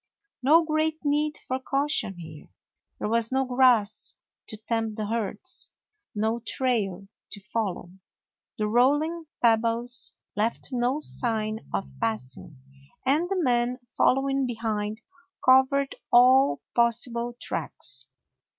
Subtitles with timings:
[0.41, 2.47] No great need for cau tion here.
[2.97, 4.15] There was no grass
[4.47, 5.73] to tempt the herds,
[6.15, 7.91] no trail to follow.
[8.57, 12.57] The rolling pebbles left no sign of passing,
[13.05, 15.01] and the man, following behind,
[15.45, 18.07] covered all possible tracks.